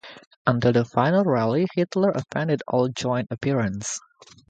Until 0.47 0.73
the 0.73 0.83
final 0.83 1.23
rally, 1.23 1.67
Hitler 1.75 2.11
evaded 2.15 2.63
all 2.67 2.87
joint 2.89 3.27
appearances. 3.29 4.01